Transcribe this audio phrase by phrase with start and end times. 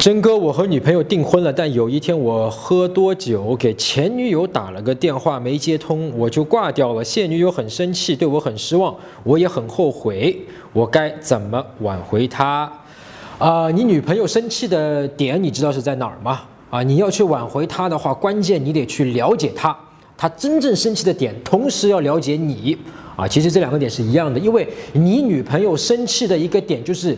[0.00, 7.04] 真哥，我和女朋友订婚了，但有一天我喝多酒，给前女友打了个电话没接通，我就挂掉了。
[7.04, 10.34] 现女友很生气，对我很失望，我也很后悔，
[10.72, 12.72] 我该怎么挽回她？
[13.38, 16.40] 啊，你女朋友生气的点你知道是在哪儿吗？
[16.70, 19.76] 啊，你要去挽回她的话，关键你得去了解她，
[20.16, 22.74] 她真正生气的点，同时要了解你。
[23.16, 27.14] 啊，其实这两个点是一样的，因为你女朋友生气的一个点就是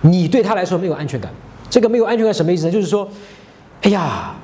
[0.00, 1.30] 你对她来说没有安全感。
[1.68, 2.72] 这个没有安全感什么意思呢？
[2.72, 3.08] 就是说，
[3.82, 4.34] 哎呀，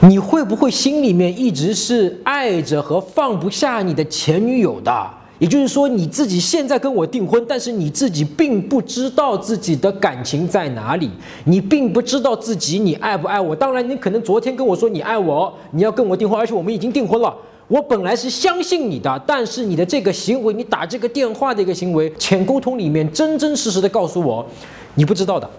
[0.00, 5.10] 你会不会心里面一直是爱着和放不下你的前女友的？
[5.40, 11.10] 也就是说，你自己现在跟我订婚，但是你自己并不知道自己的感情在哪里，
[11.44, 13.54] 你并不知道自己你爱不爱我。
[13.54, 17.34] 当然，你可能昨天跟我说你爱我，你要跟我订婚，而且我们已经订婚了。
[17.66, 24.46] 我本来是相信你的，但是你的这个行为，你打这个电话的一个行为，浅沟通里面真真实实的告诉我，
[24.94, 25.50] 你不知道的。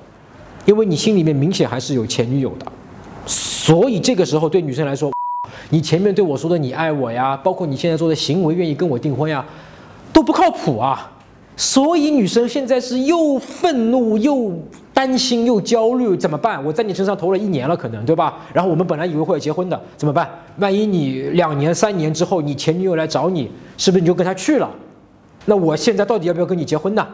[0.65, 2.65] 因为你心里面明显还是有前女友的，
[3.25, 5.11] 所以这个时候对女生来说，
[5.69, 9.45] 你前面对我说的你爱我呀，包括你现在做的行为愿意跟我订婚呀，
[10.11, 11.11] 都不靠谱啊。
[11.57, 14.51] 所以女生现在是又愤怒又
[14.93, 16.61] 担心又焦虑，怎么办？
[16.65, 18.39] 我在你身上投了一年了，可能对吧？
[18.53, 20.29] 然后我们本来以为会要结婚的，怎么办？
[20.57, 24.69] 万一你两年三年之后你前女友来找你，是不是你就跟她去了？
[25.45, 27.07] 那我现在到底要不要跟你结婚呢？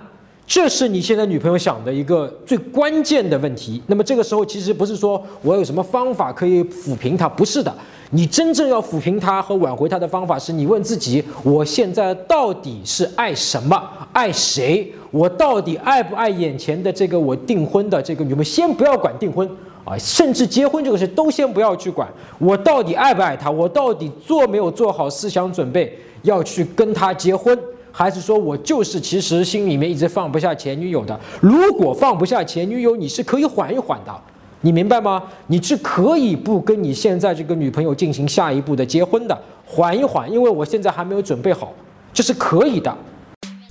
[0.48, 3.82] 这是你现在女朋友想的一个最关键的问题。
[3.88, 7.74] 那么这个时候，其实不是说我有什么方法可以抚平她，不是的。
[8.14, 13.82] 你真正要抚平她和挽回她的方法，是你问自己：我现在到底是爱什么？
[14.12, 14.92] 爱谁？
[15.12, 18.44] 我到底爱不爱眼前的这个我订婚的这个女朋友？
[18.44, 19.50] 先不要管订婚
[19.86, 22.06] 啊，甚至结婚这个事都先不要去管。
[22.38, 23.50] 我到底爱不爱她？
[23.50, 27.58] 我到底做没有做好思想准备要去跟她结婚？
[27.92, 31.20] 还是说我就是其实心里面一直放不下前女友的。
[31.42, 34.22] 如果放不下前女友，你是可以缓一缓的，
[34.62, 35.24] 你明白吗？
[35.48, 41.74] 你是可以不跟你现在这个女朋友进行下一步的结婚的，缓一缓，因为我现在还没有准备好，
[42.14, 42.96] 这是可以的。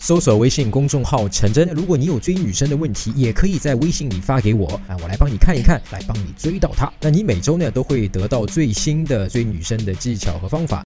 [0.03, 6.91] 搜索微信公众号陈真，如果你有追女生的问题，也可以在微信里发给我啊，我来帮你看一看，来帮你追到她。
[7.03, 10.79] 那你每周呢都会得到最新的追女生的技巧和方法。